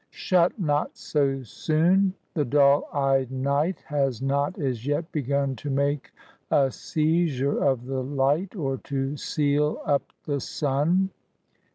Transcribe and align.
"Shut 0.09 0.59
not 0.59 0.97
so 0.97 1.43
soon 1.43 2.15
I 2.35 2.39
The 2.39 2.45
dull 2.45 2.89
eyed 2.91 3.29
nlg^ 3.29 3.81
Has 3.81 4.19
not 4.19 4.57
as 4.57 4.87
yet 4.87 5.11
begun 5.11 5.55
To 5.57 5.69
make 5.69 6.11
a 6.49 6.71
seizure 6.71 7.63
of 7.63 7.85
the 7.85 8.01
Ught, 8.03 8.55
Or 8.59 8.77
to 8.77 9.15
seal 9.15 9.79
up 9.85 10.11
the 10.25 10.39
sun." 10.39 11.11